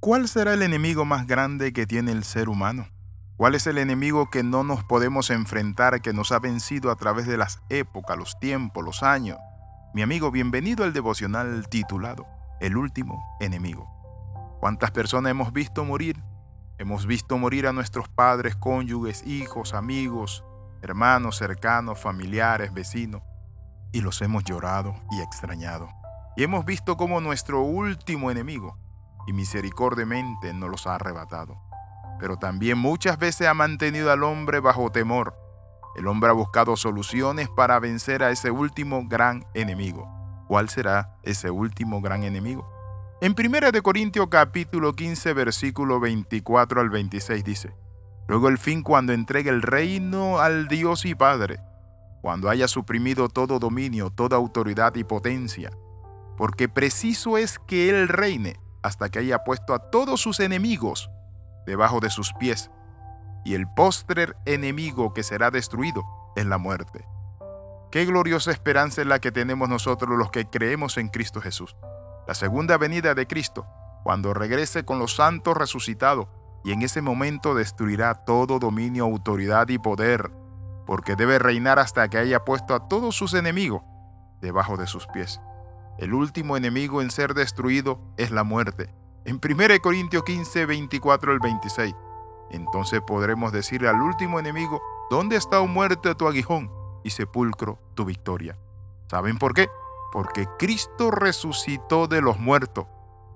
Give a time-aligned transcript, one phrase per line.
[0.00, 2.86] ¿Cuál será el enemigo más grande que tiene el ser humano?
[3.36, 7.26] ¿Cuál es el enemigo que no nos podemos enfrentar, que nos ha vencido a través
[7.26, 9.38] de las épocas, los tiempos, los años?
[9.94, 12.28] Mi amigo, bienvenido al devocional titulado
[12.60, 13.90] El último enemigo.
[14.60, 16.22] ¿Cuántas personas hemos visto morir?
[16.78, 20.44] Hemos visto morir a nuestros padres, cónyuges, hijos, amigos,
[20.80, 23.22] hermanos cercanos, familiares, vecinos,
[23.90, 25.88] y los hemos llorado y extrañado.
[26.36, 28.78] Y hemos visto como nuestro último enemigo,
[29.28, 31.60] y misericordiamente nos los ha arrebatado.
[32.18, 35.36] Pero también muchas veces ha mantenido al hombre bajo temor.
[35.96, 40.08] El hombre ha buscado soluciones para vencer a ese último gran enemigo.
[40.48, 42.66] ¿Cuál será ese último gran enemigo?
[43.20, 47.76] En 1 de Corintios capítulo 15 versículo 24 al 26 dice:
[48.28, 51.60] Luego el fin cuando entregue el reino al Dios y Padre,
[52.22, 55.70] cuando haya suprimido todo dominio, toda autoridad y potencia,
[56.38, 61.10] porque preciso es que Él reine hasta que haya puesto a todos sus enemigos
[61.66, 62.70] debajo de sus pies,
[63.44, 66.02] y el postrer enemigo que será destruido
[66.36, 67.06] es la muerte.
[67.90, 71.76] Qué gloriosa esperanza es la que tenemos nosotros los que creemos en Cristo Jesús.
[72.26, 73.66] La segunda venida de Cristo,
[74.04, 76.28] cuando regrese con los santos resucitados,
[76.64, 80.30] y en ese momento destruirá todo dominio, autoridad y poder,
[80.86, 83.82] porque debe reinar hasta que haya puesto a todos sus enemigos
[84.40, 85.40] debajo de sus pies.
[85.98, 88.94] El último enemigo en ser destruido es la muerte.
[89.24, 91.94] En 1 Corintios 15, 24 al 26.
[92.50, 96.70] Entonces podremos decirle al último enemigo, ¿dónde está, o muerte, tu aguijón
[97.02, 98.56] y sepulcro tu victoria?
[99.10, 99.68] ¿Saben por qué?
[100.12, 102.86] Porque Cristo resucitó de los muertos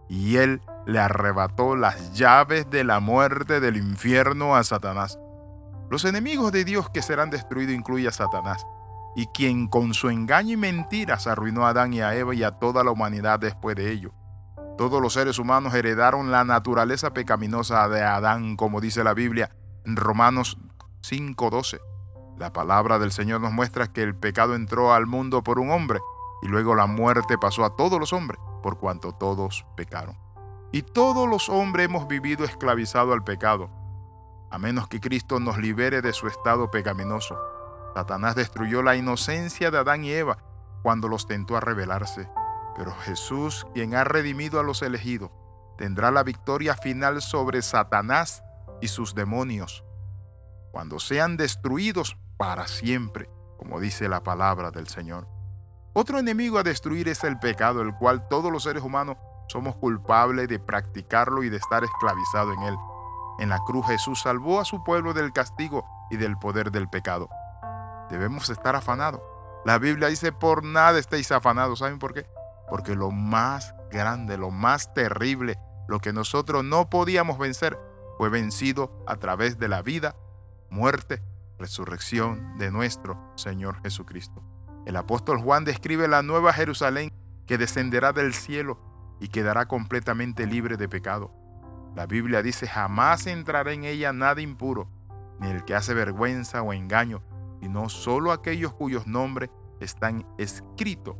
[0.09, 5.19] y Él le arrebató las llaves de la muerte del infierno a Satanás.
[5.91, 8.67] Los enemigos de Dios que serán destruidos incluyen a Satanás,
[9.15, 12.53] y quien con su engaño y mentiras arruinó a Adán y a Eva y a
[12.53, 14.13] toda la humanidad después de ello.
[14.79, 19.55] Todos los seres humanos heredaron la naturaleza pecaminosa de Adán, como dice la Biblia
[19.85, 20.59] en Romanos
[21.03, 21.79] 5:12.
[22.39, 26.01] La palabra del Señor nos muestra que el pecado entró al mundo por un hombre
[26.43, 30.17] y luego la muerte pasó a todos los hombres, por cuanto todos pecaron.
[30.73, 33.71] Y todos los hombres hemos vivido esclavizados al pecado,
[34.51, 37.39] a menos que Cristo nos libere de su estado pecaminoso.
[37.95, 40.39] Satanás destruyó la inocencia de Adán y Eva
[40.83, 42.29] cuando los tentó a rebelarse.
[42.77, 45.31] Pero Jesús, quien ha redimido a los elegidos,
[45.77, 48.43] tendrá la victoria final sobre Satanás
[48.81, 49.85] y sus demonios,
[50.71, 55.29] cuando sean destruidos para siempre, como dice la palabra del Señor.
[55.93, 60.49] Otro enemigo a destruir es el pecado, el cual todos los seres humanos somos culpables
[60.49, 62.77] de practicarlo y de estar esclavizados en él.
[63.39, 67.29] En la cruz Jesús salvó a su pueblo del castigo y del poder del pecado
[68.13, 69.23] debemos estar afanados.
[69.65, 71.79] La Biblia dice, por nada estéis afanados.
[71.79, 72.27] ¿Saben por qué?
[72.69, 75.59] Porque lo más grande, lo más terrible,
[75.89, 77.79] lo que nosotros no podíamos vencer,
[78.19, 80.15] fue vencido a través de la vida,
[80.71, 81.23] muerte,
[81.59, 84.43] resurrección de nuestro Señor Jesucristo.
[84.85, 87.13] El apóstol Juan describe la nueva Jerusalén
[87.47, 88.79] que descenderá del cielo
[89.21, 91.33] y quedará completamente libre de pecado.
[91.95, 94.89] La Biblia dice, jamás entrará en ella nada impuro,
[95.39, 97.23] ni el que hace vergüenza o engaño,
[97.63, 101.15] sino solo aquellos cuyos nombres están escritos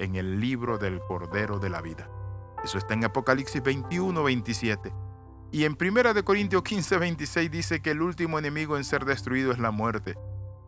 [0.00, 2.10] en el libro del Cordero de la Vida.
[2.64, 4.92] Eso está en Apocalipsis 21, 27.
[5.52, 9.60] Y en 1 Corintios 15, 26 dice que el último enemigo en ser destruido es
[9.60, 10.18] la muerte.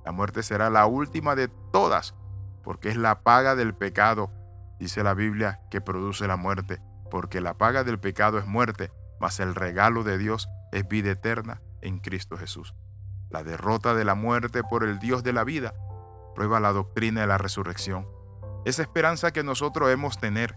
[0.04, 2.14] La muerte será la última de todas,
[2.62, 4.30] porque es la paga del pecado,
[4.78, 9.40] dice la Biblia, que produce la muerte, porque la paga del pecado es muerte, mas
[9.40, 12.76] el regalo de Dios es vida eterna en Cristo Jesús.
[13.30, 15.74] La derrota de la muerte por el Dios de la vida
[16.34, 18.06] prueba la doctrina de la resurrección.
[18.64, 20.56] Esa esperanza que nosotros hemos tener.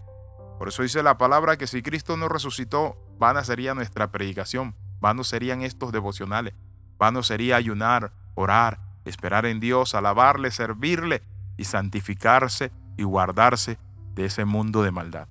[0.58, 5.28] Por eso dice la palabra que si Cristo no resucitó, vana sería nuestra predicación, vanos
[5.28, 6.54] serían estos devocionales,
[6.98, 11.22] vano sería ayunar, orar, esperar en Dios, alabarle, servirle
[11.56, 13.78] y santificarse y guardarse
[14.14, 15.28] de ese mundo de maldad.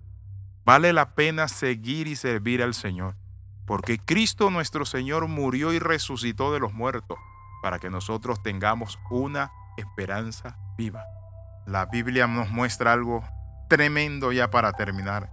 [0.65, 3.15] Vale la pena seguir y servir al Señor,
[3.69, 7.19] porque Cristo nuestro Señor murió y resucitó de los muertos
[7.61, 11.03] para que nosotros tengamos una esperanza viva.
[11.67, 13.23] La Biblia nos muestra algo
[13.69, 15.31] tremendo ya para terminar.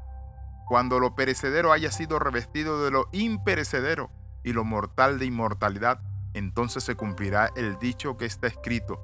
[0.69, 4.11] Cuando lo perecedero haya sido revestido de lo imperecedero
[4.45, 6.03] y lo mortal de inmortalidad,
[6.35, 9.01] entonces se cumplirá el dicho que está escrito.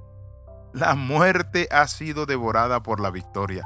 [0.74, 3.64] La muerte ha sido devorada por la victoria.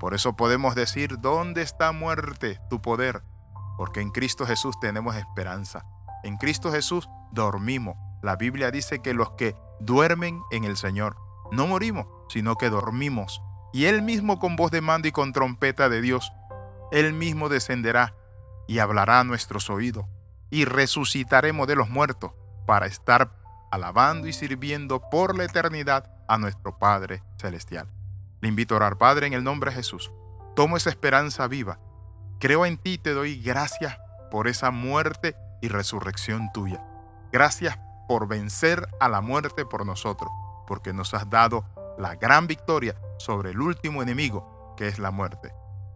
[0.00, 3.22] Por eso podemos decir, ¿dónde está muerte tu poder?
[3.76, 5.84] Porque en Cristo Jesús tenemos esperanza.
[6.22, 11.18] En Cristo Jesús dormimos la Biblia dice que los que duermen en el Señor
[11.52, 13.42] no morimos, sino que dormimos.
[13.70, 16.32] Y Él mismo con voz de mando y con trompeta de Dios,
[16.90, 18.14] Él mismo descenderá
[18.66, 20.06] y hablará a nuestros oídos,
[20.48, 22.32] y resucitaremos de los muertos
[22.66, 23.36] para estar
[23.70, 27.90] alabando y sirviendo por la eternidad a nuestro Padre Celestial.
[28.40, 30.10] Le invito a orar, Padre, en el nombre de Jesús.
[30.56, 31.78] Tomo esa esperanza viva.
[32.38, 33.98] Creo en ti y te doy gracias
[34.30, 36.82] por esa muerte y resurrección tuya.
[37.32, 37.78] Gracias
[38.08, 40.30] por vencer a la muerte por nosotros,
[40.66, 41.64] porque nos has dado
[41.98, 45.52] la gran victoria sobre el último enemigo, que es la muerte.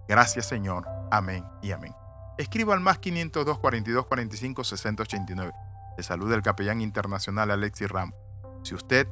[0.09, 0.87] Gracias Señor.
[1.11, 1.95] Amén y amén.
[2.39, 5.53] Escriba al más 502 42 45 60 89.
[5.97, 8.13] Le saluda el capellán internacional Alexis Ram.
[8.63, 9.09] Si usted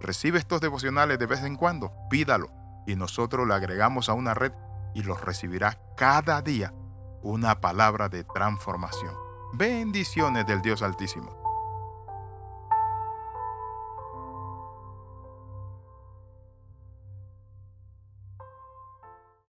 [0.00, 2.50] recibe estos devocionales de vez en cuando, pídalo
[2.86, 4.52] y nosotros le agregamos a una red
[4.96, 6.72] y los recibirá cada día
[7.22, 9.12] una palabra de transformación.
[9.52, 11.45] Bendiciones del Dios Altísimo.